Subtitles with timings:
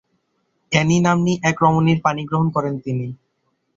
[0.71, 3.07] Annie নাম্নী এক রমণীর পাণিগ্রহণ করেন তিনি।